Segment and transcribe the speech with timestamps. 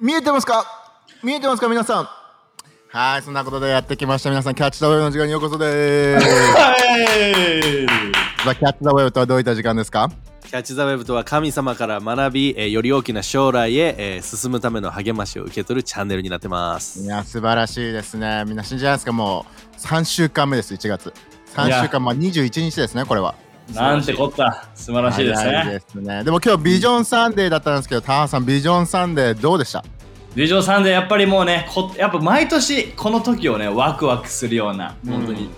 [0.00, 0.64] 見えてますか？
[1.24, 1.68] 見えてますか？
[1.68, 2.08] 皆さん
[2.90, 4.30] はい、そんなことでやってきました。
[4.30, 6.26] 皆さん、キャッチ・ザ・ウェブの時間にようこそです。
[6.26, 7.86] はい
[8.44, 10.08] さあキャッチ・ザ・ウェブとはどういった時間ですか？
[10.44, 17.06] キャッチ・ザ・ウェブとは神様から学び、えーより大きな将来へ、えー進むための励ましを受け取るチャンネルになってますい。
[17.06, 18.44] や、素晴らしいですね。
[18.46, 19.12] みんな信じないですか？
[19.12, 19.44] も
[19.74, 21.12] う3週間目です、1月。
[21.54, 23.34] 3週間、まあ21日ですね、これは。
[23.74, 25.64] なんてこった素晴らしいですね。
[25.66, 26.24] ですね。
[26.24, 29.84] でも今日、ビジョンサンデーだったんですけど、ターさん、ビジョンサンデーどうでした？
[30.34, 35.50] ビジョンサンデーやっぱりもうねこやっぱ毎年この時をねワクワクするような本当に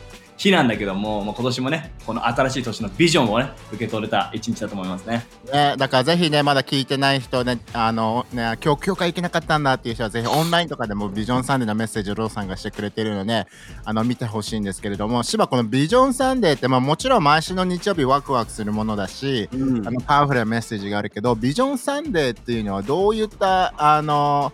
[0.49, 5.27] 日なんだけども,、もう今年もねこの新しい年のビジョンをね受け取れた一日だと思いますね。
[5.53, 13.47] ね、だからぜひね、まだ聞いてない人ね、あのね、今日、教会行けなかったんだっていう人は、ぜひオンラインとかでもビジョンサンデーのメッセージをローさんがしてくれてるので、
[13.85, 19.87] あの見てほしいんですけれども、芝このビジョンサンデーって、まあ、もちろん毎週の日曜日ワクワクするものだし、うん。
[19.87, 24.53] あのパワフルなメッセージがあるけど、ビジョンサンデーっていうのはどういったあの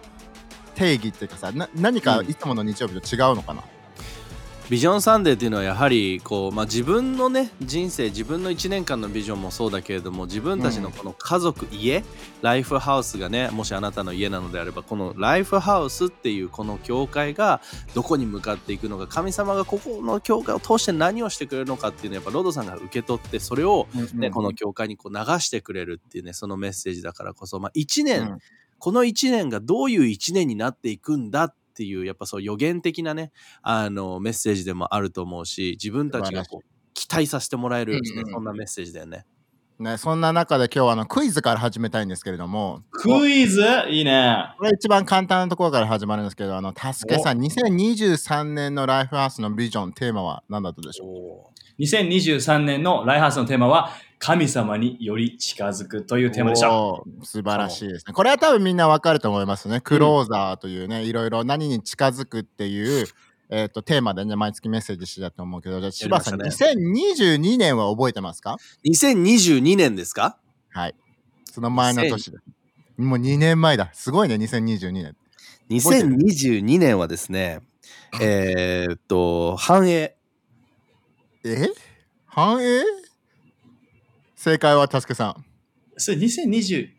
[0.74, 3.62] 定義っていうかさ、な何かいつもの日曜日と違うのかな、
[4.68, 12.02] ビジョンサンデーっていうのはやはりこう、まあ、自分のね人生自分の1年間のビジョンもそうだけれども自分たちのこの家族、家
[12.42, 17.60] ライフハウスがねもしあなたの家なのであればこのライフハウスっていうこの教会が
[17.94, 28.38] どこに向かっていくのか神様がここの教会を通して何をしてくれるのかっていうのをやっぱロドさんが受け取ってそれを、ねこの教会にこう流してくれるっていうねそのメッセージだからこそ、まあ、1年、うん。
[28.78, 33.32] この1年がどういう1年になっていくんだっていうやっぱそう予言的なね
[33.62, 38.00] あのメッセージでもあると思うし自分たちがこう期待させてもらえる、ね
[38.32, 39.26] そんなメッセージだよね。
[39.78, 43.62] ね、そんな中で今日はあのクイズから始めたいんですけれども、クイズ？
[43.90, 44.54] いいね。
[44.58, 56.68] これ一番簡単なところから始まるんですけど、あの、たすけさん、2023年のライフハウスのビジョン、テーマは何だったでしょ2023年のライハースのテーマは神様により近づくといううテーマでした。
[57.22, 58.14] 素晴らしいですね。
[58.14, 59.82] これは多分みんなわかると思いますね。
[59.82, 63.06] クローザーというね、いろいろ何に近づくっていう、
[63.50, 70.38] えっとテーマでね、毎月メッセージしてたと思うけど、じゃあ、柴さん、やりました2022年は覚えてますか？2022年ですか？
[70.70, 70.94] はい。
[71.52, 72.38] その前の年で。
[72.96, 73.90] もう2年前だ。
[73.92, 75.16] すごいね、2022年。
[75.80, 77.60] 覚えてる ?2022 年はですね
[78.20, 80.16] えーっと繁栄
[81.44, 81.68] え？
[82.26, 82.82] 繁栄？
[84.36, 85.44] 正解はたすけさん。
[85.96, 86.90] それ2021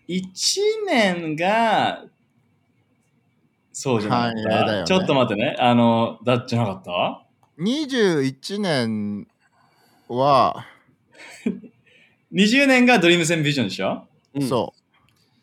[0.88, 2.04] 年が
[3.80, 4.34] そうじゃなかっ
[4.66, 4.84] た、ね。
[4.88, 5.56] ちょっと待ってね。
[5.60, 7.28] あの、だじゃなかった
[7.62, 9.28] ？21年
[10.08, 10.66] は、
[12.34, 14.08] 20年がドリームセンビジョンでしょ？
[14.34, 14.42] うん。
[14.42, 14.74] そ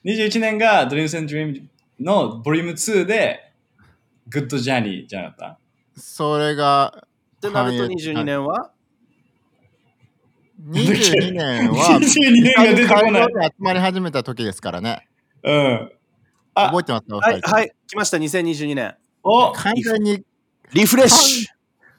[0.05, 1.69] 21年がドリームセンドリーム
[2.01, 3.53] のボリューム2で
[4.27, 5.59] グッドジャーニーじゃなかった？
[5.97, 6.01] う。
[6.01, 7.05] それが、
[7.37, 8.73] ってなると繁栄22年は
[10.71, 13.23] ？22年は、22年が出てこない。
[13.45, 15.09] 集まり始めた時ですからね。
[15.45, 15.93] うん。
[16.55, 17.43] あ覚えてますか、はい、い。
[17.43, 18.95] はい、来ました、2022年。
[19.23, 20.23] お完全に
[20.73, 21.49] リフレッシ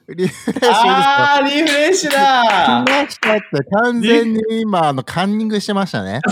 [0.08, 0.72] リフレッシュ。
[0.72, 6.20] あー、リフレッシュだ来ましたって完全に今あのカンニングしてましたね。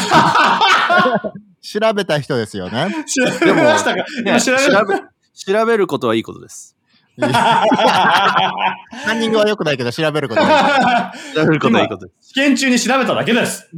[1.60, 3.04] 調べた人ですよね。
[3.06, 4.04] 調べましたか？
[4.40, 4.52] 調
[4.86, 5.00] べ
[5.34, 6.76] 調べることはいいことです。
[7.20, 12.30] カンニングは良くないけど調べることは調べることはいいことです。
[12.30, 13.68] 試験中に調べただけです。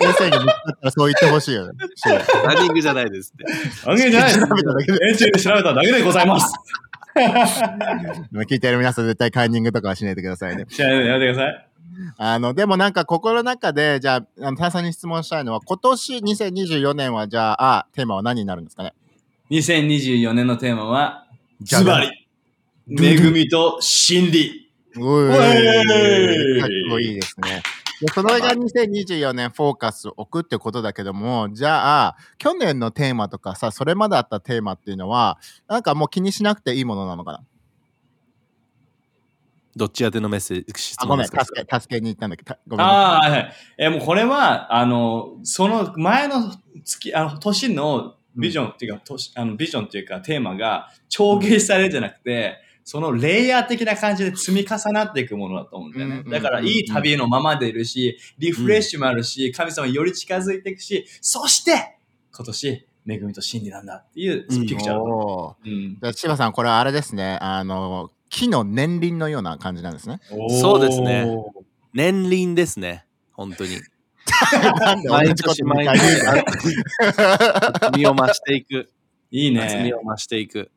[0.00, 1.72] 先生に見つかったらそう言ってほしいよね。
[2.44, 3.44] ランニングじゃないですって。
[3.90, 4.46] あげじゃないです。
[4.46, 4.98] 調べただけで。
[5.14, 6.54] 試験中に調べただけでございます。
[7.14, 10.64] 聞いてる皆さん絶対カンニングとかはしないでくださいね。
[10.66, 11.66] 調べてやめてください。
[12.16, 18.94] あの、でもなんか心の中で、じゃあ、あの、田さんに質問したいのは、今年2024年はじゃあ、あ、テーマは何になるんですかね？
[19.50, 21.26] 2024年のテーマは、
[21.60, 22.28] じゃあズバリ、
[22.88, 24.70] 恵みと真理。
[24.96, 25.30] うおい
[26.60, 27.62] かっこいいですね。
[28.00, 37.44] でそれが2024年フォーカスを置くってことだけども、じゃあ、去年のテーマとかさ、それまであったテーマっていうのは、なんかもう気にしなくていいものなのかな？
[39.76, 42.86] どっち宛てのメッセージ質あ、ごめん、問です助かけ、助けに行ったんだけど、たごめん。
[42.86, 43.52] ああ、はいはい。
[43.78, 46.52] えーもうこれは、あの、その前の
[46.84, 56.24] 月、あの、年のビジョンっていうか、年あのビジョンっていうか、テーマが帳消しされるんじゃなくて、そのレイヤー的な感じで積み重なっていくものだと思うんだよね。
[56.28, 61.98] だから、いい旅のままでいるし、リフレッシュもあるし、神様により近づいていくし、そして、
[62.34, 66.32] 今年、恵みと真理なんだっていううんピクチャーだとう。
[66.32, 70.20] うさん、これはあれですね、あの、木の年輪のような感じなんですね。
[70.60, 71.26] そうですね。
[71.92, 73.04] 年輪ですね。
[73.32, 73.70] 本当に。
[75.08, 75.98] 毎年毎年
[77.96, 78.90] 身を増していく。
[79.30, 79.92] いいね。
[79.94, 80.70] を増していく。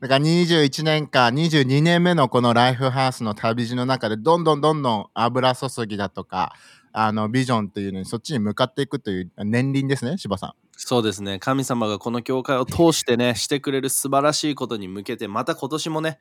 [0.00, 6.54] だから21年間、22年目のこのライフハウスの旅路の中で、どんどんどんどん油注ぎだとか、
[6.92, 10.52] あのビジョンっていうのにそっちに向かっていくという年輪ですね、柴さん。
[10.76, 16.18] そうですね神様がこの教会を通してねしてくれる素晴らしいことに向けてまた今年もね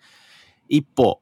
[0.70, 1.22] 一歩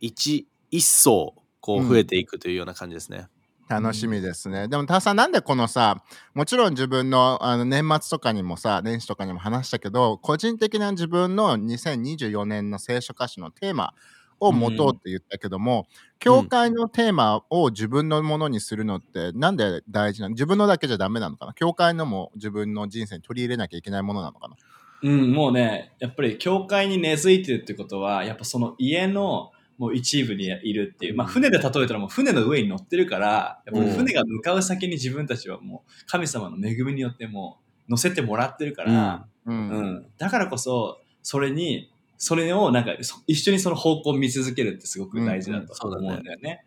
[0.00, 3.28] 一一層こう増えていくというような感じですね。
[3.68, 4.68] 楽しみですね。
[4.68, 6.02] でも、タさん、なんでこのさ、
[6.34, 13.92] もちろん自分のあの年末とかにもさ、年始とかにも話したけど、個人的な自分の2024年の聖書歌詞のテーマ
[14.38, 15.86] を持とうって言ったけども、
[16.18, 21.52] 教会のテーマを自分のものにするのって、なんで大事なの自分のだけじゃダメなのかな？
[21.54, 24.56] 教会のも自分の人生に取り入れなきゃいけないものなのかな？
[25.02, 31.16] うん、もうね、やっぱり教会に根付いてるってことは、やっぱその家のもう一部にいるっていう。
[31.16, 37.58] まあ船で例えたらもう船の上に乗ってるから、やっぱり船が向かう先に自分たちはもう神様の恵みによっても
[37.88, 39.68] う乗せてもらってるから、うん。
[39.68, 45.92] うん、だからこそ、それに、それをなんかそ一緒にその方向を見続けるってすごく大事だとうん。
[45.92, 45.98] うん。
[45.98, 46.64] 思うんだよね。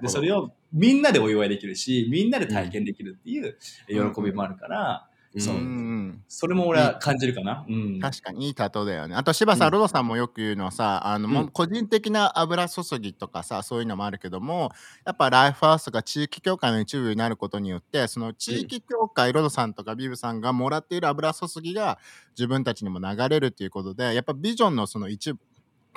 [0.00, 3.56] でそれをみんなでお祝いできるし、みんなで体験できるっていう
[4.14, 7.64] 喜びもあるから、そううんうんそれも俺は感じるかな。
[7.68, 8.00] うん。
[8.00, 9.14] 確かにいい例えだよね。
[9.14, 14.70] あと柴さん、うんロドさんもよく言うのはさあの、もううん個人的な油注ぎとかさそういうのもあるけども
[15.04, 21.98] やっぱライフハウスが地域協会の一部になることによってその地域協会、ロドさんとかビブさんがもらっている油注ぎが
[22.36, 25.38] 自分たちにも流れるっていうことでやっぱビジョンのその一部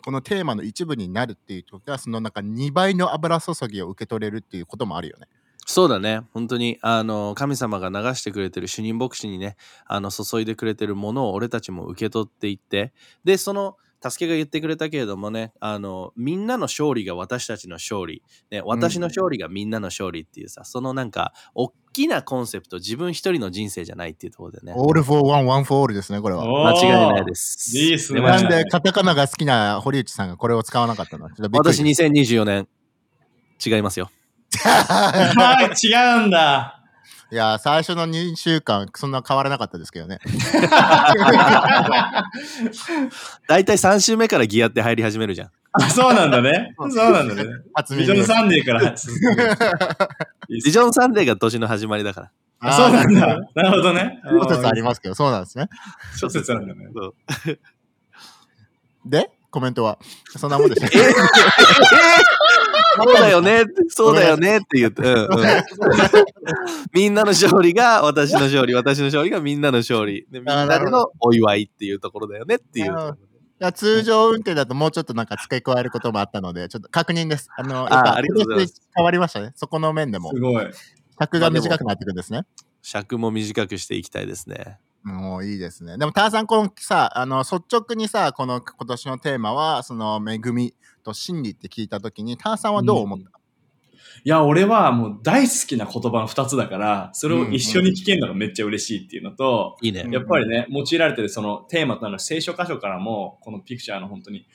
[0.04, 5.28] このテーマの一部になるっていうことはそのなんか2倍の油注ぎを受け取れるっていうこともあるよね。
[5.66, 6.22] そうだね。
[6.34, 9.56] 本当にあの神様が流してくれてる主任牧師にね
[9.86, 12.94] あの注いでくれてるものを俺たちも受け取っていって
[13.24, 24.74] でその助けが言ってくれたけれどもねあのみんなの勝利が私たちの勝利、ね、私の勝利がみんなの勝利っていうさ、そのなんか大きなコンセプト自分一人の人生じゃないっていうところでね。
[24.74, 26.46] All for one, one for all ですねこれは。
[26.46, 26.82] おー。
[26.82, 27.78] 間違いないです。
[27.78, 28.22] いいっすね。
[28.22, 32.68] なんでカタカナが好きな堀内さんがこれを使わなかったの私2024年。
[33.64, 34.10] 違いますよ
[34.60, 36.78] はい、違うんだ。
[37.32, 40.20] いや、最初の2週間、そんな変わらなかったですけどね。
[43.48, 46.76] 大体3週目からギアって入り始めるじゃんあそうなんだね。
[46.78, 47.44] そうなんだね。
[47.74, 48.82] 初ビジョンサンデーから。
[50.50, 53.24] ビジョンサンデーが年の始まりだからあそうなんだ。
[53.24, 54.20] あなるほどね。
[54.26, 54.30] ー。
[54.38, 55.70] 諸説ありますけど、そうなんですね。
[56.18, 56.90] 諸説なんだね。
[59.06, 59.98] で、コメントは、
[60.38, 60.88] そんなもんでした。
[62.96, 65.28] そうだよね、そうだよねって言って、うんうん
[66.94, 70.26] みんなの勝利が私の勝利、私の勝利がみんなの勝利。
[70.30, 73.18] でみんなでのお祝いっていうところだよねっていう。
[73.74, 77.48] 通常運転だともうちょっとなんか付け加えることもあったので、ちょっと確認です。
[77.56, 79.52] あの、やっぱ、あありがとうございます変わりましたね。
[79.56, 80.40] そこの面でもす。
[80.40, 80.68] ごい。
[81.20, 82.42] 尺が短くなっていくんですね。
[82.82, 84.80] 尺も短くしていきたいですね。
[85.04, 85.98] もういいですね。
[85.98, 93.30] でも、ターさん、このさ、あの、率直にさ、この今年のテーマは、その、恵みと真理って聞いたときに、ターさんはどう思った、
[94.24, 100.02] いや、俺はもう大好きな言葉の二つだから、それを一緒に聞けるのがめっちゃ嬉しいっていうのと、いいね。
[100.02, 104.46] うんやっぱりね、用いられてるそのテーマとなる聖書箇所からも、このピクチャーの本当に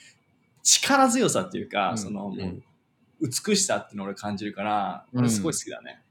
[0.62, 1.98] 力強さっていうか、うん。
[1.98, 2.62] その、うん。
[3.20, 6.02] 美しさっていうのを俺感じるから、うん俺すごい好きだね。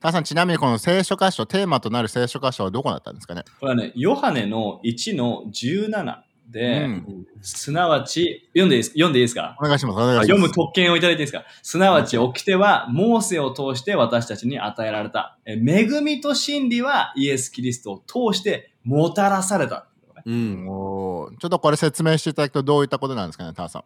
[0.00, 3.42] ターさん、ちなみにこの聖書箇所、テーマとなる聖書箇所はどこだったんですかね？
[3.60, 6.22] これはね、ヨハネの1の17
[6.54, 9.54] で、うんすなわち、読んでいいです読んでいいですか？
[9.60, 9.96] お願いします。
[9.96, 10.28] お願いします。
[10.28, 11.44] 読む特権をいただいていいですか？
[11.62, 15.38] すなわち、掟はモーセを通して私たちに与えられた。
[15.44, 17.98] え恵みと真理はイエス・キリストを
[18.32, 19.88] 通してもたらされた。
[20.24, 20.66] うん。
[20.66, 23.84] おーちょっとこれ説明していただくとどういったことなんですかね、ターさん。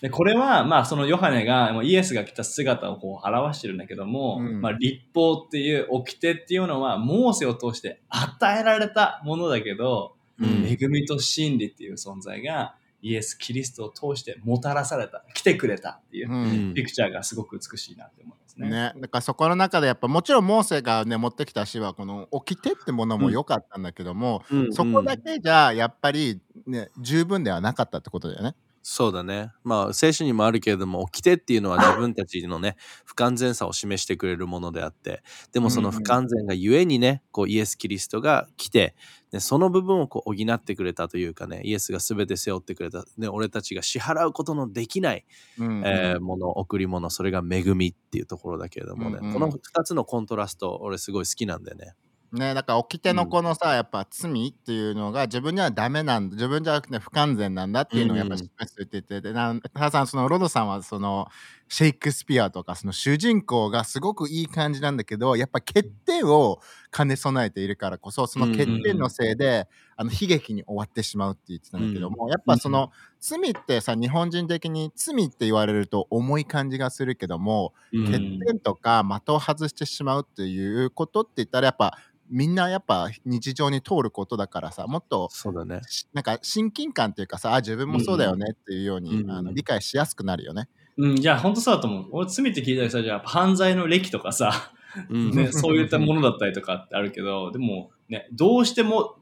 [0.00, 10.66] でこれは、まあ、そのヨハネがもうイエスが来た姿をこう表してるんだけども、うんまあ、立法っていう掟っていうのは、モーセを通して与えられたものだけど、うん。
[10.66, 16.74] 恵みと真理っていう存在が、イエス・キリストを通してもたらされた、来てくれたっていう、うん。
[16.74, 18.70] ピクチャーがすごく美しいなって思いますね。
[18.70, 24.72] ね、だからそこの中でやっぱもちろんモーセがね持ってきた詩はこの「起きて」ってものも良かったんだけども、うん。
[24.72, 28.54] そこだけじゃやっぱりね十分ではなかったってことだよね。
[28.86, 29.50] そうだね。
[29.64, 32.76] まあ、聖書にもあるけれども、掟っていうのは自分たちのね、
[33.06, 35.22] 不完全さを示してくれるものであって、
[35.52, 38.94] でもその不完全がゆえにね、こうイエス・キリストが来て、
[39.30, 45.24] でその部分をこう補ってくれたというかね、イエスが全て背負ってくれた、ね、俺たちが支払うことのできない、
[45.58, 49.32] うんえーもの、贈り物、それが恵みっていうところだけれどもね、うんうん。
[49.32, 51.94] この2つのコントラスト、俺すごい好きなんだよね。
[52.34, 61.28] ね、だから起きてのこのさ、やっぱ罪っていうのが自分にはダメなんだ自分じゃなくて不完全なんだっていうのをやっぱ示していて、でなターさんそのロドさんはその
[61.68, 66.60] シェイクスピアとかその主人公がすごくいい感じなんだけどやっぱ欠点を
[66.94, 81.98] 兼ね備えているからこそその欠点のせいで、あの悲劇に終わってしまうって言ってたんだけども、やっぱその罪ってさ日本人的に罪って言われると重い感じがするけども、うん欠点とか的を外してしまうっていうことって言ったらやっぱ
[82.30, 85.80] みんなやっぱ日常に通ることだからさもっとそうだね。
[85.86, 90.68] しなんか親近感っていうかさあ自分もそうだよねっていうように、うんあの理解しやすくなるよね。
[90.96, 92.06] うん、いや、本当そうだと思う。
[92.12, 94.72] 俺、罪って聞いたりさ、じゃあ、犯罪の歴とかさ、
[95.10, 99.16] うんね、そういったものだったりとかってあるけど、でも、ね、どうしても、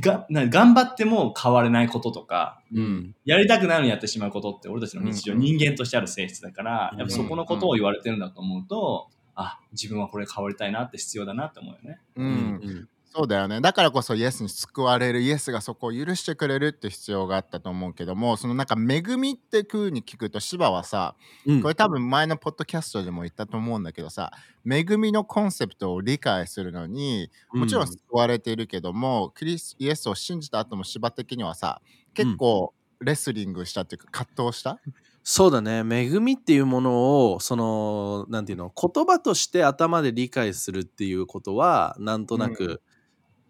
[0.00, 3.14] がな頑張っても変われないこととか、うん。
[3.24, 6.98] やりたくないのにやってしまうことって俺たちの日常、うん人間としてある性質だから、うん。
[6.98, 12.00] やっぱそこのことを言われてるんだと思うと、あ、自分はこれ変わりたいなって必要だなって思うよね。
[12.16, 12.26] うん。
[12.26, 13.60] うんそうだよね。
[13.62, 21.14] だからこそイエスに救われるイエスがそこを許してくれるって必要があったと思うけどもそのなんか恵みって風に聞くと芝はさ
[21.46, 21.62] うん。
[21.62, 24.32] これ多分前のポッドキャストでも言ったと思うんだけどさ
[24.70, 31.80] 恵みのコンセプトを理解するのにもちろん救われているけども、クリスイエスを信じた後も芝的にはさ
[32.14, 34.80] 結構レスリングしたっていうか葛藤した、
[35.22, 35.78] そうだね。
[35.80, 42.82] 恵みっていうものをそのなんていうの言葉として頭で理解するっていうことはなんとなく、う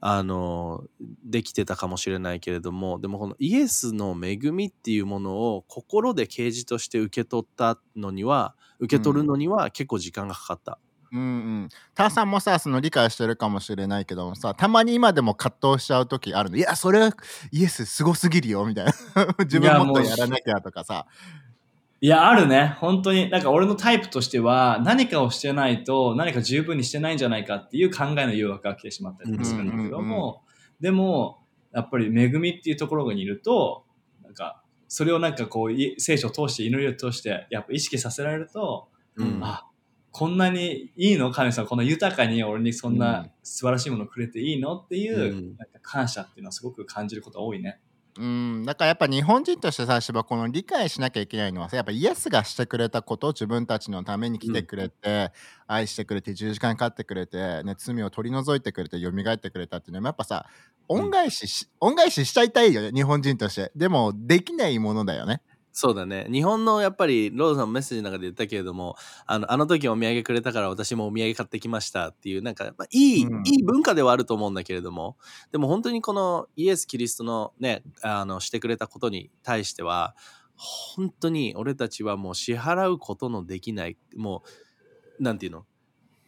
[0.01, 0.85] あの
[1.25, 10.79] できてたかもしれないけれどもでもこのイエスの恵みっていうものを心で啓示として受け取ったのには受け取るのには結構時間がかかった。
[11.13, 11.25] うんう
[11.65, 16.57] ん、ターさんもさその理解してるかもしれないけどもさたまに今でも葛藤しちゃう時あるの。
[16.57, 17.11] いやそれ
[17.53, 18.93] イエスすごすぎるよみたいな。
[19.45, 21.07] 自分もっとやらなきゃとかさ。
[22.01, 22.77] いや、あるね。
[22.79, 23.31] 本当に。
[23.31, 30.43] なんか俺のタイプとしては、何かをしてないと、何か十分にしてないんじゃないかっていう考えの誘惑が来てしまったりするんだけども、
[30.79, 31.39] でも、
[31.73, 33.85] やっぱり恵みっていうところにいると、
[34.23, 39.67] なんか、それをなんかこう、い聖書を通して、祈りを通して、やっぱ意識させられると、うんあ、
[40.13, 41.31] こんなにいいの？
[41.31, 44.77] 神様、こんな豊かに俺にそんうなん素晴らしいものをくれていいの？
[44.77, 47.81] っていう、うんなんか感謝っていうのはすごく感じることが多いね。
[48.19, 48.65] うん。
[48.65, 55.33] だからやっぱ日本人としてさ芝この理解しなきゃいけないのはさやっぱイエスがしてくれたこと自分たちのために来てくれて、
[55.67, 60.47] 愛してくれて十字架にかかってくれて、ね、罪を取り除いてくれて蘇ってくれたっていうのはやっぱさ
[60.89, 63.73] 恩返しし、恩返ししちゃいたいよね日本人として。
[63.77, 65.43] でもできないものだよね
[65.79, 66.27] そうだね。
[66.33, 73.47] 日本のやっぱりロードさんもメッセージの中で言ったけれどもあのあの時お土産くれたから私もお土産買ってきましたっていうなんか、まあ、いい、うん。
[73.47, 75.19] いい文化ではあると思うんだけれども
[75.53, 80.17] でも本当にこのイエス・キリストのねあのしてくれたことに対しては
[80.55, 84.45] 本当に俺たちはもう支払うことのできないも
[85.21, 85.67] うなんていうの？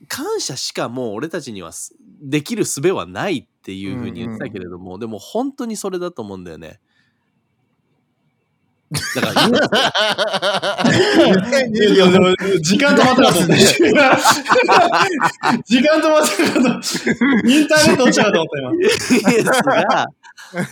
[0.09, 6.81] 感謝しかもう俺たちにはすできる術はないっていうふうに言ってたけれども、でも本当にそれだと思うんだよね。
[9.14, 9.35] だから
[12.61, 13.57] 時間止まったかと思って。
[15.66, 16.88] 時間止まったかと思って。
[17.50, 18.73] インターネット落ちたかと思った今。
[19.85, 20.07] が、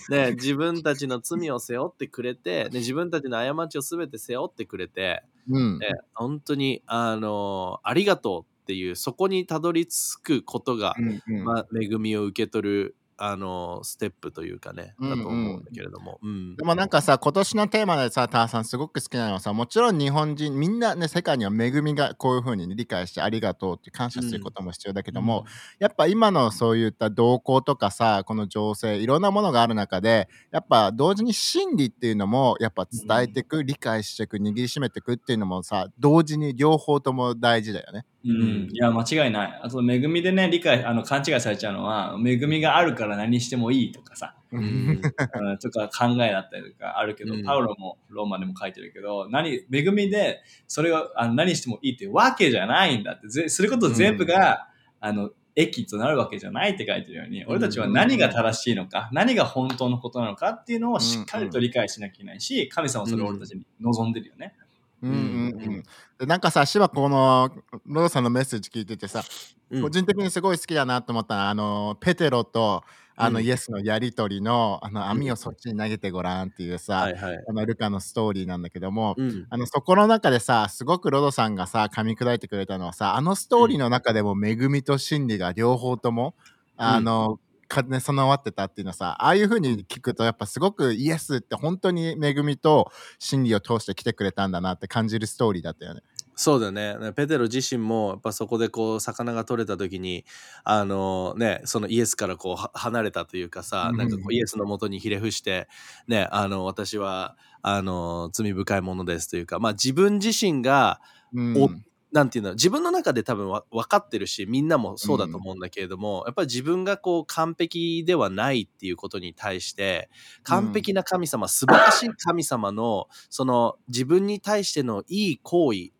[0.08, 16.56] ね、自分たちの罪を背負ってくれて、ね、自分たちの過ちを全て背負ってくれて、うんね、本当にあのありがとうっていうそこにたどり着くことが、うんうんまあ、恵みを受け取るあのステップというかねだと思うんだけれども、うん。
[16.56, 25.44] でもなんかさ今年のテーマでさターさんすごく好きなのはさもちろん日本人みんなね世界には恵みがこういうふうに理解してありがとうって感謝することも必要だけども、
[25.78, 38.04] やっぱ今のそういった動向とかさこの情勢いろんなものがある中でやっぱ同時に真理っていうのもやっぱ伝えていく、理解していく握りしめていくっていうのもさ同時に両方とも大事だよね。
[38.28, 39.60] うん、いや、間違いない。
[39.62, 44.62] あと、恵みでね、理解、あの、勘違いされちゃうのは、恵みがあるから何してもいいとかさ、うん。
[44.62, 45.58] うん。
[45.58, 47.44] とか考えだったりとかあるけど、うん。
[47.44, 54.68] パウロもローマでも書いてるけど、何、恵みでそれをあの何してもいいってわけじゃないんだって、ぜすること全部が、
[55.00, 64.54] あの、益となるわけじゃないって書いてるように、俺たちは何が正しいのか、何が本当のことなのかっていうのをしっかりと理解しなきゃいけないし、神様はそれを俺たちに望んでるよね。
[64.60, 64.65] うん
[65.02, 65.76] うんううん。
[65.78, 65.82] ん、
[66.18, 67.50] でなんかさ芝この
[67.86, 69.22] ローさんのメッセージ聞いててさ、
[69.70, 69.82] うん。
[69.82, 72.82] 個人的にすごい好きだなと思ったのはあのペテロと
[73.18, 73.44] あの、うん。
[73.44, 79.46] イエスのやり取りのあの網をそっちに投げてごらんっていうさ、はいはい、あのルカのストーリーなんだけども、うん。
[79.50, 86.34] あのそこの中でさすごくロドさんがさ噛み砕いてくれたのはさあのストーリーの中でも恵みと真理が両方とも、
[86.76, 96.02] あの兼ね備わってたっていうのはさああいう風に聞くとやっぱすごくイエスって本当に恵みと真理を通して来てくれたんだなって感じるストーリーだったよね。
[96.38, 96.94] そうだね。
[97.14, 100.26] ペテロ自身もやっぱそこでこう魚が取れた時に
[100.64, 105.66] あのねそのイエスからこうは離れたというかさうんなんかこうイエスのもとにひれ伏して
[106.08, 111.00] ねあの私はあの罪深いものですというかまあ自分自身が
[111.32, 111.62] うん。
[111.62, 111.70] お
[112.16, 120.08] なんていうの自分の中で多分わ分かってるしみんなもそうだと思うんだけれども、やっぱり自分がこう完璧ではないっていうことに対して
[120.42, 125.90] 完璧な神様、素晴らしい神様のその自分に対してのいい行為め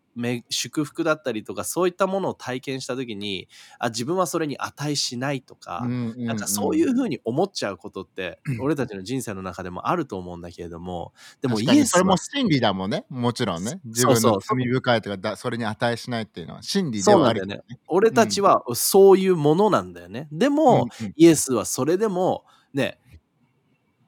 [0.49, 3.47] 祝福だったりとかそういったものを体験した時に
[3.79, 13.05] あ自分はそれに値しないとか、なんかそういうふうに思っちゃうことって、俺たちの人生の中でもあると思うんだけれどもでもイエスそれも真理だもんね。
[13.09, 13.79] もちろんね。
[13.85, 17.61] 自分の罪深いとかだそれに値しないっていうのは真理ではあるよね。
[17.87, 20.27] 俺たちはそういうものなんだよね。
[20.31, 21.13] でも、うんうん。
[21.15, 22.99] イエスはそれでもね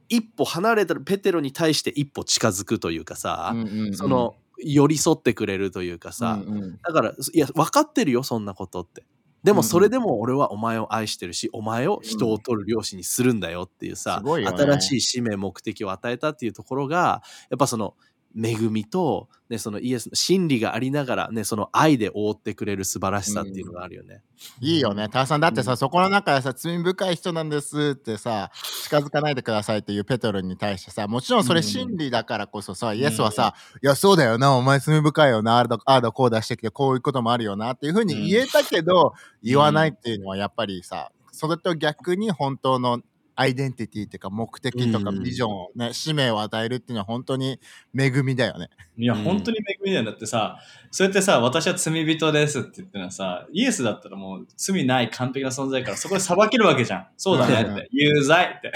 [0.09, 3.93] 一歩離れたペテロに対して一歩近づくというかさ、うんうんうん。
[3.95, 6.79] その寄り添ってくれるというかさ、うんうん。
[6.81, 9.05] だからいや分かってるよそんなことって。
[9.43, 14.57] でもそれでも俺はお前を愛してるし、お前を人を取る漁師にするんだよっていうさ、すごいよね。
[14.57, 17.95] 新しい使命目的を与えたっていうところがやっぱその
[18.35, 24.21] 恵みと、ね、そのイエスの真理がありながら、ね、その愛で覆ってくれる素晴らしさっていうのがあるよね。
[24.61, 25.09] いいよね。
[25.09, 25.77] タワさん、だってさ、うん。
[25.77, 28.51] そこの中でさ、罪深い人なんですってさ、
[28.83, 43.01] 近づかないでくださいっていうペトロに対してさ、もちろんそれ真理だからこそさ、イエスはさ、いや、そうだよな、お前罪深いよな、あああだこうだしてきて、こういうこともあるよなっていうふうに言えたけど、言わないっていうのはやっぱりさ、それと逆に本当の
[43.39, 47.57] アイデンティティっていうか目的とかうんビジョンをね、使命を与えるっていうのは本当に
[47.97, 48.69] 恵みだよね。
[48.97, 50.03] いや、うん本当に恵みだよ。
[50.03, 50.59] だってさ、
[50.91, 57.07] そうやってさ、私は罪人ですって言ってのはさ、イエスだったらもう罪ない完璧な存在からそこで 裁けるわけじゃん。
[57.15, 57.87] そうだねって。
[57.91, 58.73] 有罪って。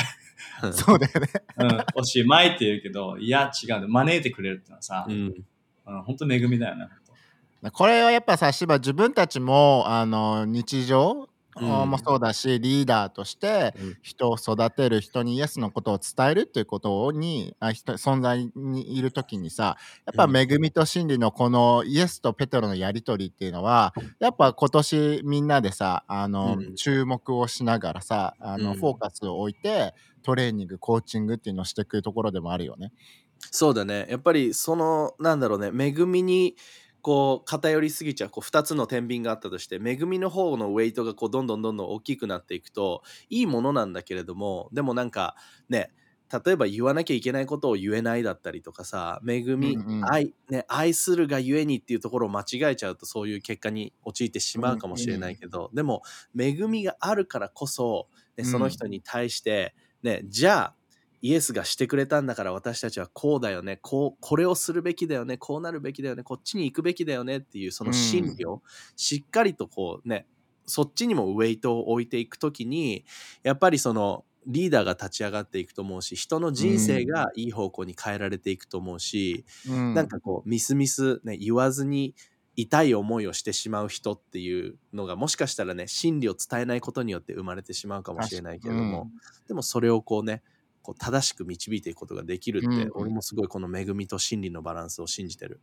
[0.71, 1.27] そうだよね。
[1.57, 3.87] うん、おしまいって言うけど、いや、違うんだ。
[3.89, 5.33] 招いてくれるってのはさ、うん
[5.87, 6.87] うん、本当恵みだよね。
[7.71, 11.29] これはやっぱさ芝自分たちもあの日常
[11.59, 11.89] うん。
[11.89, 13.97] もそうだし、リーダーとしてうん。
[14.01, 20.37] 人を育てる人にイエスのことを伝えるっていうことにあ人存在にいる時にさやっぱうん。
[20.37, 26.75] 恵みと真理のこのイエスとペテロのやり取りっていうのはやっぱ今年みんなでさあの、うん。
[26.75, 28.77] 注目をしながらさあの、うん。
[28.77, 29.93] フォーカスを置いて
[30.23, 32.91] トレーニングコーチングっていうのをしていくところでもあるよね。
[33.51, 34.07] そうだね。
[34.09, 36.55] やっぱりそのなんだろうね恵みに
[37.03, 45.35] こう偏りすぎちゃうこう2つの天秤があったとして恵みの方のウェイトがこうどんどんどんどん大きくなっていくといいものなんだけれどもでもなんか
[45.67, 45.91] ね
[46.45, 50.11] 例えば言わなきゃいけないことを言えないだったりとかさ恵み、うんうん。
[50.11, 56.01] 愛ね愛するがゆえにっていうところを間違えちゃうとそういう結果に陥ってしまうかもしれないけど、でも
[56.39, 58.45] 恵みがあるからこそ、ね、うん。
[58.45, 60.75] その人に対して、ねじゃあ
[61.23, 63.79] イエスがしてくれたんだから私たちはこうだよね。
[63.81, 65.37] こうこれをするべきだよね。
[65.37, 66.23] こうなるべきだよね。
[66.23, 67.37] こっちに行くべきだよね。
[67.37, 68.61] っていうその真理を
[68.97, 70.27] しっかりとこうね
[70.65, 73.05] そっちにもウェイトを置いていくときに
[73.41, 79.93] やっぱりそのリーダーが立ち上がっていくと思うし人の人生がいい方向に変えられていくと思うし、うん。
[79.93, 82.15] なんかこうミスミス、ね、言わずに
[82.57, 89.09] 痛い思いをしてしまう人っていうのがもしかしたらね真理を伝えないことによって生まれてしまうかもしれないけれども、
[89.47, 90.43] でもそれをこうね
[90.83, 92.91] こう正しく導いていくことができるって、うん。
[92.93, 95.59] 俺もすごいこの恵みと真理のバランスを信じてる。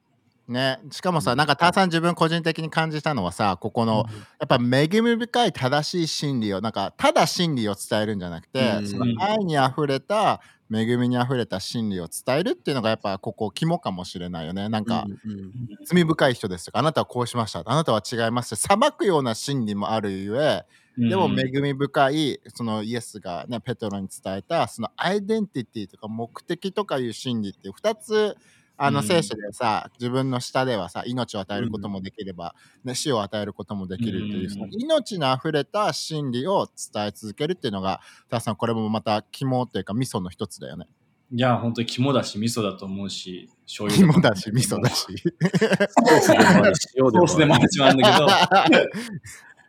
[0.48, 1.38] ね、しかもさ、うん。
[1.38, 4.06] なんかターさん自分個人的に感じたのはさここの、
[4.40, 10.40] やっぱ恵み深い正しい真理をなんかただ真理を伝えるんじゃなくて、うんその愛にあふれた
[10.72, 14.68] 恵みにあふれた真理を伝えるっていうのがやっぱここ肝かもしれないよね。
[14.68, 15.50] なんか、うんうん
[15.84, 18.54] 罪深い人ですとかあなたはこうしましたあなたは違います。
[18.54, 20.64] って裁くような真理もあるゆえ
[20.96, 28.36] でも恵み深いそのイエスがねペトロに伝えたそのアイデンティティとか目的とかいう真理っていう2つ
[28.82, 40.86] あのうん聖書でさ、自分の下ではさ命を与えることもできれば、ね、死を与えることもできるっていう、うんその命のあふれた真理を伝え続けるっていうのがターさんこれもまた肝っていうか味噌の一つだよね。
[41.32, 45.06] いや、本当に肝だし、味噌だと思うし、醤油肝だし味噌だし。
[45.06, 47.28] ソースでもあるし塩でもある。
[47.28, 48.26] ソースでもあるんだけど、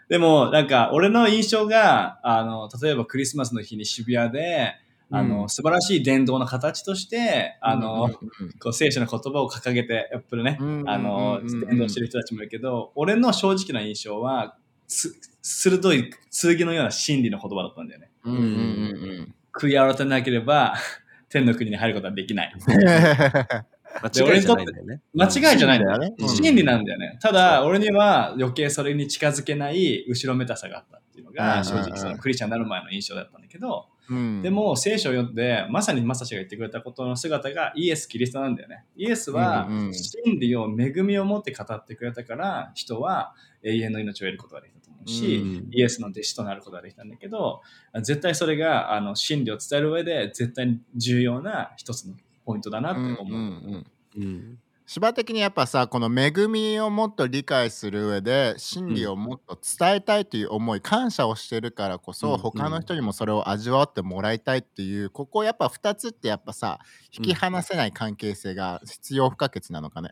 [0.10, 4.74] でも、なんか、俺の印象が、あの、例えばクリスマスの日に渋谷で、
[5.12, 14.56] あの、うん素晴らしい伝道の形として、あの、うんこう聖書の言葉を掲げて、やっぱりね、うんあの、伝道してる人たちもいるけど、俺の正直な印象は、
[14.88, 16.12] つ鋭い
[16.58, 18.10] 剣のような真理の言葉だったんだよね。
[18.26, 18.46] うんうんう
[19.22, 20.76] ん悔い改めなければ、
[21.30, 22.54] 天の国に入ることはできない。
[22.56, 23.72] う ん
[24.04, 25.02] 間違いじゃないんだよね。
[25.14, 26.14] 間違いじゃないんだよね。
[26.18, 27.18] うん真理なんだよね。
[27.22, 38.86] ただ、俺には余計それに近づけない後ろめたさがあったっていうのうんが、正うん直そのクリスチャンになる前の印象だったんだけど、うんでも聖書を読んで、まさにマサシが言ってくれたことの姿がイエス・キリストなんだよね。
[38.96, 43.34] イエスは真理を恵みを持って語ってくれたから、人は
[43.64, 47.62] 永遠の命を得ることができたと思うし、うんイエスの弟子となることができたんだけど、
[47.96, 53.26] 絶対それがあの真理を伝える上で絶対に重要な一つのポイントだなって思う。
[53.26, 53.86] うんうん
[54.16, 54.60] うんうん
[54.94, 66.80] 芝的にやっぱさこの恵みをもっと理解する上で真理をもっと伝えたいという思い、感謝をしてるからこそ、うん他の人にもそれを味わってもらいたいっていうここやっぱ2つってやっぱさ
[67.18, 70.10] 引き離せない関係性が必要不可欠なのかね。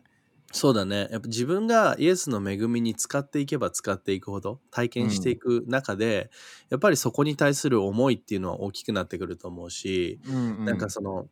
[0.50, 1.08] そうだね。
[1.10, 6.30] やっぱ自分がイエスの恵みに使っていけば使っていくほど体験していく中で、
[6.70, 11.26] やっぱりそこに対する思いっていうのは大きくなってくると思うし、うんうんなんかその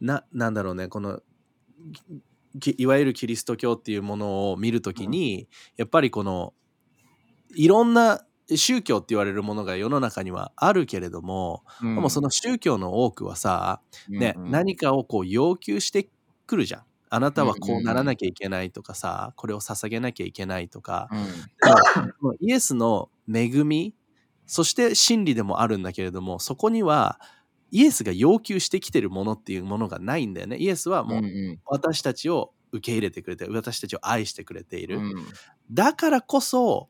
[0.00, 1.20] ななんだろうねこの
[1.92, 2.04] き
[2.76, 6.54] いわゆるキリスト教っていうものを見るときに、やっぱりこの
[7.54, 11.94] いろんな宗教って言われるものが世の中にはあるけれども、うん。
[11.96, 14.50] でもその宗教の多くはさ、ねうんうん。
[14.50, 16.08] 何かをこう要求して
[16.46, 16.82] くるじゃん。
[17.08, 21.08] あなたはこうならなきゃいけないとかさ、これを捧げなきゃいけないとか、
[22.22, 22.36] うん。
[22.40, 23.94] イエスの恵み
[24.46, 27.20] そして真理でもあるんだけれどもそこには
[27.70, 30.56] イエスが要求してきてるものっていうものがないんだよね。
[30.56, 31.60] イエスはもううんうん。
[31.66, 35.14] 私たちを受け入れてくれて私たちを愛してくれている、うん。
[35.70, 36.88] だからこそ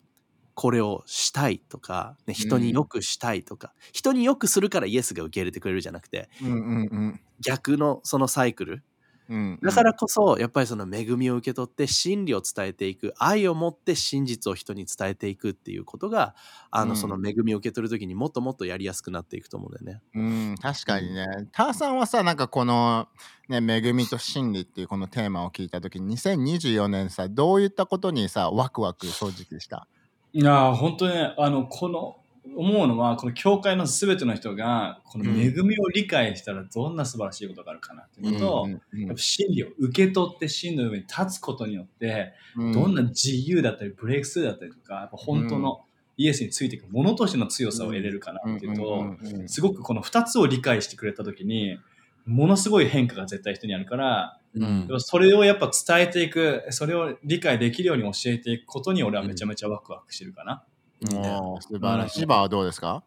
[0.55, 7.21] これをしたいとか、ね、人によくしたいとか、人によくするからイエスが受け入れてくれるじゃなくてうんうんうん。
[7.41, 8.83] 逆のそのサイクル
[9.29, 16.35] うんだからこそやっぱりその恵みを受け取って真理を伝えていく愛を持って真実を人に伝えていくっていうことが
[16.71, 20.03] あの、うんその恵みを受け取る時にもっともっとやりやすくなっていくと思うんだよね。
[20.15, 20.21] う
[20.53, 21.27] ん、確かにね。
[21.53, 23.09] ターさんはさ、なんかこの、
[23.49, 29.87] ね、恵みと真理っていうこのテーマを聞いたときに、2024年さ、どういったことにさ、ワクワク正直した？
[30.33, 32.17] いやー本当にねあのこの
[32.55, 42.73] 思うのはこの教会のすべての人がこの恵みを理解したらどんな素晴らしいことがあるかなっていうのと、うんうんやっぱ真理を受け取って真の上に立つことによって、うん。
[42.73, 45.81] どんな自由だったりブレイクスルーだったりとかやっぱ本当の
[46.17, 51.79] イエスについていくものとしての強さを得れるかなっていうと、すごくこの2つを理解してくれた時に
[52.25, 54.89] ものすごい変化が絶対人にあるから、うん。
[54.99, 60.65] それをやっぱ伝えていくそれを理解できるように教えていくことに俺はめちゃめちゃワクワクしてるかな。
[61.01, 62.21] いいね素晴らしい。
[62.21, 63.05] 芝はどうですか？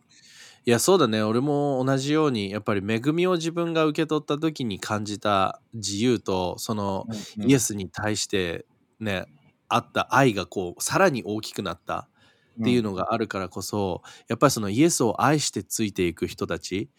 [0.66, 1.24] いやそうだね。
[1.24, 8.66] 俺も同じようにやっぱり恵みを自分が受け取った時に感じた自由とそのイエスに対して
[9.00, 9.26] ね
[9.68, 12.08] あった愛がこうさらに大きくなった
[12.60, 16.90] っていうのがあるからこそ、やっぱりそのイエスを愛してついていく人たち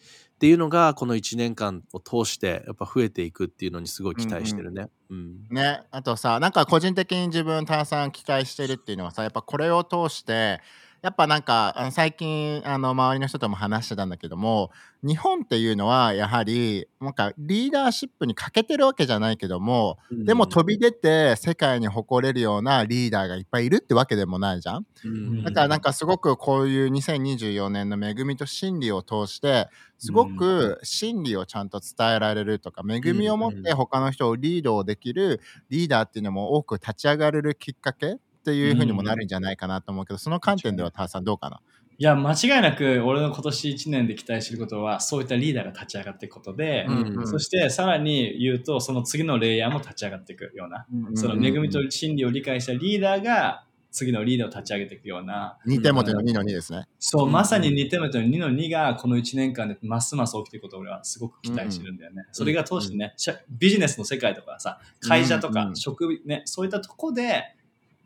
[0.41, 4.87] っていうのがこの1年間を通してやっぱ増えていくっていうのにすごい期待してるね。
[5.11, 10.59] うんね、あとさなんか個人的に自分ターさん期待してるっていうのはさやっぱこれを通して
[11.01, 14.69] やっぱなんか最近あの周りの人とも話してたんだけども
[15.03, 24.85] 日本っていうのはやはりなんかリーダーシップに欠けてるわけじゃないけどもでも飛び出て世界に誇れるようなリーダーがいっぱいいるってわけでもないじゃん。
[25.03, 25.43] うん。
[25.43, 39.27] だからなんかすごくこういう2024年の恵みと真理を通してすごく真理をちゃんと伝えられるとか恵みを持って他の人をリードをできるリーダーっていうのも多く立ち上がれるきっかけっていうふうにもなるん。
[39.27, 41.61] じゃないかなと思うけどその観点ではターさんどうかな？
[41.97, 47.27] いや間違いなく俺の今年1年で期待してることはそういったリーダーが立ち上がっていくことで、うんうん。
[47.27, 56.87] そしてさらに言うとその次のレイヤーも立ち上がっていくような、その恵みと真理を理解したリーダーが次のリーダーを立ち上げていくような、2手元の2の2ですね。
[56.97, 62.23] そう、うんまさに2手目と2の2がこの1年間でますます起きていくことを俺はすごく期待してるんだよね。
[62.31, 63.13] それが通してね、
[63.49, 65.75] ビジネスの世界とかさ、会社とかうんうん。
[65.75, 67.43] 職、ね、そういったとこで、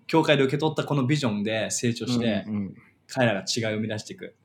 [0.08, 2.76] 教会で受け取ったこのビジョンで成長して、うんうん
[3.08, 4.36] 彼らが違いを生み出していく。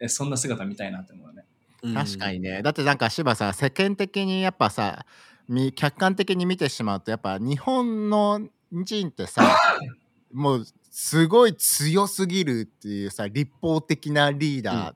[0.00, 1.44] えそんな姿見たいなって思うね。
[1.82, 5.04] うん確かにねだってなんか柴さ世間的にやっぱさ
[5.48, 8.40] み客観的に見てしまうとやっぱ日本の
[8.72, 9.56] 人ってさ
[10.32, 14.94] もうすごい強すぎるっていうさ立法的なリーダー、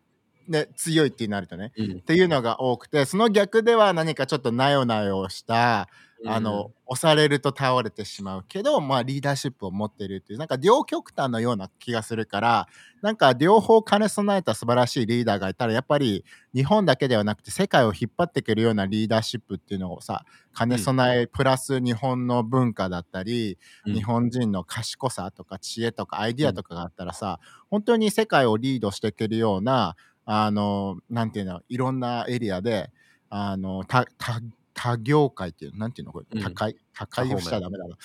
[0.51, 1.93] で強いってなるとねうん。
[1.99, 5.89] っていうのが多くてその逆では何かちょっとなよなよした
[6.27, 12.69] あの、押されると倒れてしまうけど、まあ、リーダーシップを持ってるっていうなんか両極端のような気がするから
[13.01, 20.25] なんか両方兼ね備えた素晴らしいリーダーがいたらやっぱり日本だけではなくて世界を引っ張っていけるようなリーダーシップっていうのをさ
[20.59, 23.95] 兼ね備え、プラス日本の文化だったり、うん。
[23.95, 27.39] 日本人の賢さとか知恵とかアイディアとかがあったらさ、
[27.71, 29.97] 本当に世界をリードしていけるような
[30.33, 32.93] あのなんていうのいろんなエリアで
[33.31, 34.41] あのたた
[34.75, 36.43] 他業界っていうなんていうのこれ、うん。
[36.43, 36.77] 高い？
[36.95, 37.29] 高い？
[37.31, 37.43] 多方面。
[37.43, 37.97] しちゃダメだな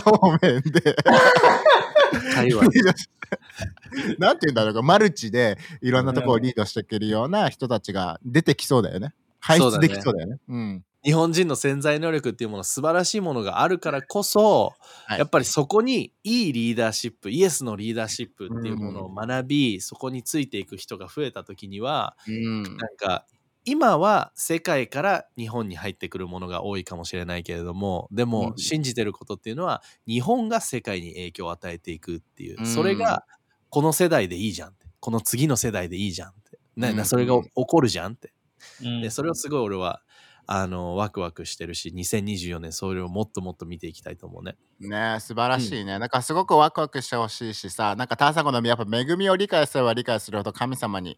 [0.00, 0.96] 多方面で。
[4.18, 4.82] なんていうんだろうか。
[4.82, 9.14] マルチでいろんなところをリードしていけるような人たちが出てきそうだよね。
[9.40, 10.36] 排出できそうだよね。
[10.46, 14.72] うん日本人の潜在能力っていうもの素晴らしいものがあるからこそ、
[15.06, 15.18] はい。
[15.18, 22.62] やっぱりそこにいいリーダーシップイエスのリーダーシップっていうものを学び、そこについていく人が増えた時にはうん。
[22.62, 23.26] なんか
[23.66, 28.58] 今は世界から日本に入ってくるものが多いかもしれないけれどもでもうん。
[28.58, 32.66] 信じてることっていうのは日本が世界に影響を与えていくっていう、うん。
[32.66, 33.24] それが
[33.68, 34.86] この世代でいいじゃんって。
[35.00, 37.04] この次の世代でいいじゃんって、ねうん。
[37.04, 38.32] それが起こるじゃんって。
[38.82, 39.02] うん。
[39.02, 40.00] でそれをすごい俺は
[40.46, 44.56] あのワクワクしてるし2024年それをもっともっと見ていきたいと思うね。
[44.80, 51.16] ね素晴らしいね、なんかすごくワクワクしてほしいしさなんかターサゴのやっぱ恵みを理解すれば理解するほど神様に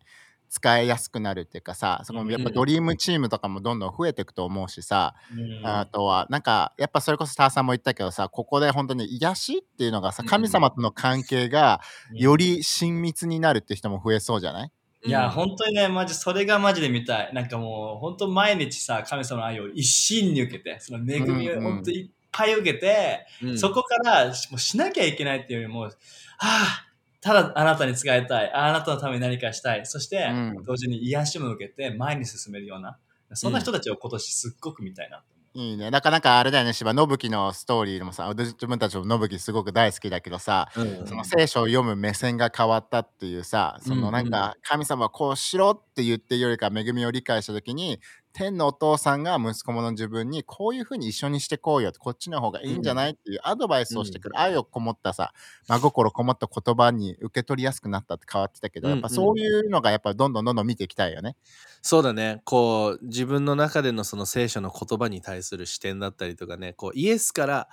[0.49, 11.81] 使いやすくなるっていうかさそのやっぱドリームチームとかもどんどん増えていくと思うしさ、うんあとはなんかやっぱそれこそターさんも言ったけどさここで本当に癒しっていうのがさうん神様との関係が
[12.13, 14.73] うんより親密になるって人も増えそうじゃない？
[15.05, 15.31] いや、うん。
[15.31, 17.35] 本当にね、マジ、それがマジで見たい。
[17.35, 21.63] なんかもう、本当毎日さ、神様の愛を一身に受けて、その恵みをうんうん。
[21.75, 23.59] 本当いっぱい受けて、うん。
[23.59, 25.91] そこからもうしなきゃいけないっていうよりも、は
[26.39, 26.87] あ、
[27.21, 30.63] ただあなたに使いたい、あなたのために何かしたい、そして、うん。
[30.65, 32.99] 同時に癒しも受けて前に進めるような、
[33.35, 35.23] そんな人たちを今年すっごく見たいな。
[35.59, 35.91] いいね。
[35.91, 48.01] だからなんかあれだよね、芝、信樹のストーリーでもさ、自分たちも信樹すごく大好きだけどさ、うんその聖書を読む目線が変わったっていうさ、そのなんか神様はこうしろって言ってるよりか恵みを理解した時に、
[48.37, 53.13] 天のお父さんが息子もの自分にこういうふうに一緒にしてこうよこっちの方がいいんじゃない？
[53.13, 55.33] っていうアドバイスをしてくる、愛をこもったさ、
[55.67, 58.99] 真心こもった言葉に受け取りやすくなったって変わってたけど、うんうん。
[58.99, 61.35] やっぱそういうのがやっぱどんどんどんどん見ていきたいよね。
[61.81, 62.43] そうだね。
[62.45, 66.75] こう自分の中でのその聖書の言葉に対する視点だったりとかね。
[66.75, 67.69] こうイエスから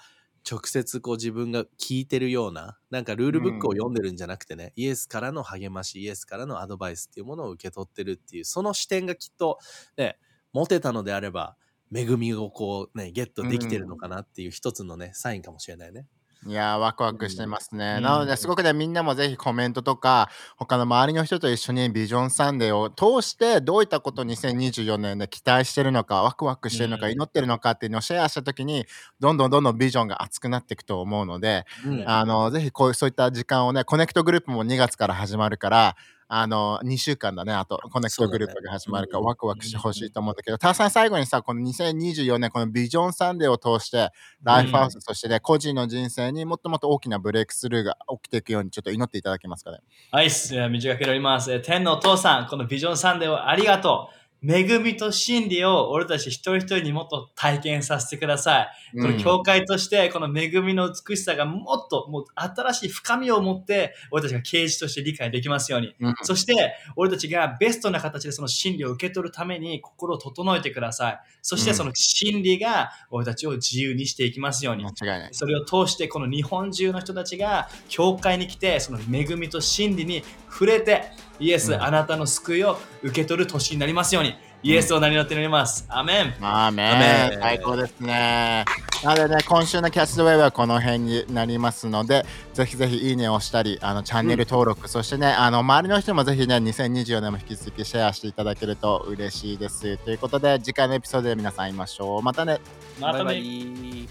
[0.49, 9.59] 直接こう自分が聞いてるようななんかルールブックを読んでるんじゃなくてね、イエスからの励ましイエスからのアドバイスっていうものを受け取ってるっていうその視点がきっと
[9.97, 10.17] ね
[10.53, 11.55] 持てたのであれば
[11.93, 16.05] 恵みをこうねゲットできてるのかなっていう一つのねサインかもしれないね。
[16.45, 17.95] いやーワクワクしてますね。
[17.97, 28.85] うんなので、すごくね、みんなもぜひコメントとか、他の周りの人と一緒にビジョンサンデーを通して、どういったことを2024年で期待してるのか、ワクワクしてるのか、うん祈ってるのかっていうのをシェアしたときに、
[29.19, 35.95] どんどんどんどんビジョンが熱くなっていくと思うので、うんあの、ぜひこういうそういった時間をね、コネクトグループも2月から始まるから、
[36.35, 44.09] あの、2週間だね、あと、コネクトグループが始まるから、ねワクワクしてほしいと思うんだけど、ターさん最後にさ、この2024年、このビジョンサンデーを通して、
[44.41, 49.79] ライフハウス、そしてね、個人の人生にもっともっと大きなブレイクスルーが起きていくように、ちょっと祈っていただけますかね？
[50.11, 51.51] はい、えー短くなります。
[51.53, 54.22] えー天のお父さん、このビジョンサンデーをありがとう。
[54.45, 59.01] 恵みと真理を俺たち一人一人にもっと体験させてください。
[59.01, 65.95] この教会として、この恵みの美しさがもっともう新しい深みを持って、俺たちが啓示として理解できますように。
[65.99, 71.19] うんそして、俺たちがベストな形でその真理を受け取るために心を整えてください。
[71.41, 74.89] そして、うんその真理が俺たちを自由にしていきますように間。
[74.89, 75.29] 違いない。
[75.31, 81.05] それを通してこの日本中の人たちが教会に来てその恵みと真理に触れて
[81.39, 84.32] イエス、うんあなたの救いを受け取る年になりますように
[84.65, 85.85] イエスを名によって祈ります。
[85.89, 86.33] アメン。
[86.39, 86.97] アーメア
[87.29, 88.63] メンン最高ですね。
[89.03, 99.97] なのでね、今週のキャッチドウェイはこの辺になりますので、ぜひぜひいいねをしたり、あのチャンネル登録、そしてね、あの周りの人もぜひね、2024年も引き続きシェアしていただけると嬉しいです。
[99.97, 102.21] ということで、次回のエピソードで皆さん会いましょう。
[102.21, 102.61] またね。
[103.01, 103.37] またバイバね。
[103.39, 104.09] イ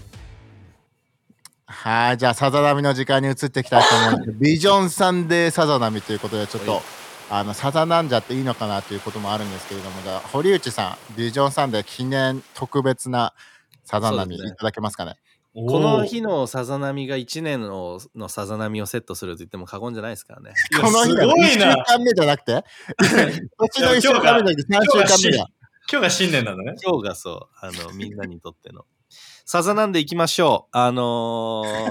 [1.65, 13.33] はい、じゃあ、さざ波の時間に移っていきたいと思うんですビジョンサンデーさざ波ということで、ちょっと、はいあの、さざなんじゃっていいのかなということもあるんですけれども、じゃあ、堀内さん、ビジョンサンデー記念特別な
[13.85, 15.15] さざ波いただけますかね？
[15.55, 20.51] この日のさざ波が1年ののさざ波をセットすると言っても過言じゃないですからね。
[20.81, 21.75] この日がすごい1週な。
[21.85, 22.63] 間目じゃなくて
[23.59, 25.47] 年の1週間目じゃなくて3週間目だ。
[25.91, 26.75] 今日が新年なんだね。
[26.83, 28.85] 今日がそう、あの、みんなにとっての。
[29.45, 30.77] さざなんでいきましょう。
[30.77, 31.89] あのー、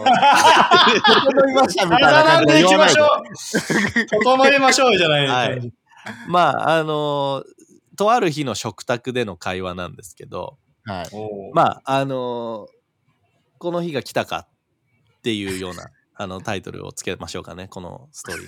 [1.24, 3.04] 整いましたみたいなさざなん感じでいきましょ。
[3.04, 4.24] う。
[4.24, 4.96] 整いましょう。
[4.96, 5.26] じゃない。
[5.26, 5.72] はい
[6.28, 7.44] まあ、あのー
[7.94, 11.06] とある日の食卓での会話なんですけど、はい。
[11.52, 12.82] まあ、あのー
[13.58, 14.48] この日が来たか
[15.18, 15.60] っていう。
[15.60, 15.74] よう。
[15.74, 17.42] な、あの、タイトルをつけましょう。
[17.44, 18.44] かね、このストーリ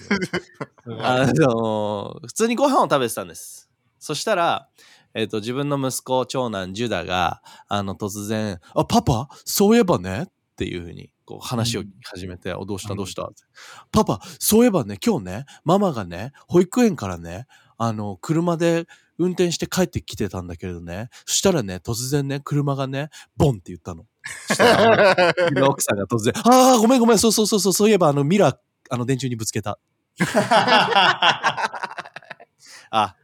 [0.96, 1.04] ー。
[1.04, 3.70] あの普通にご飯を食べてたんです。
[4.00, 4.68] そしたら、
[5.14, 12.94] えっ、と、自分の息子、長男、ジュダが、あの、突然、あ、パパ、そういえばねっていうふうに、こう、話を始めて、お、どうした？
[12.96, 13.42] どうした、って
[13.92, 17.46] パパ、そういえばね、今日ね、ママがね、保育園からね、
[17.78, 18.86] あの、車で
[19.18, 24.06] 運転して帰ってきてたんだけれどね、そしたらね、突然ね、車がね、ボンって言ったの。
[24.48, 25.14] そしたら
[25.70, 28.56] 奥さんが突然、ああ、ごめんごめん、そうそうそうそう、そういえば、あの、ミラー、
[28.90, 29.78] あの、電柱にぶつけた。
[32.90, 33.16] あ、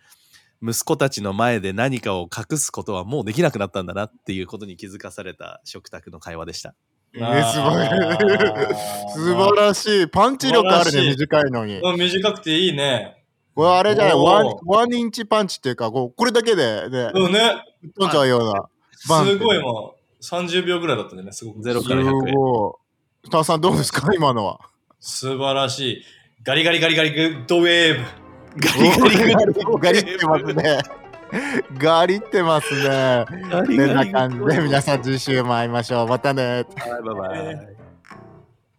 [0.63, 6.75] 息子たちの前で何かを隠すことはもうできなくなったんだなっていうことに気づかされた食卓の会話でした。
[7.15, 7.87] えー、すごい。
[9.15, 10.09] 素晴らしい。
[10.09, 11.79] パンチ力あるね、短いのに。
[11.79, 13.17] うん短くていいね。
[13.55, 17.57] これあれじゃない、ワンワンインチパンチっていうか、こうこれだけでね、うんね。
[17.99, 18.69] 飛んじゃうような。
[18.95, 21.63] すごいもう、30秒ぐらいだったんだよね、すごく。
[21.63, 22.79] ゼロから100円すご
[23.25, 23.27] い。
[23.27, 24.61] スターさんどうですか今のは。
[25.01, 26.03] 素晴らしい。
[26.43, 28.20] ガリガリガリガリグッドウェーブ。
[28.57, 30.79] ガリガリガリガリってますね。
[31.79, 33.25] ガリってますね。
[33.29, 36.09] こんな感じで皆さん次週も会いましょう。
[36.09, 36.67] またね。
[36.77, 37.80] バイバイ。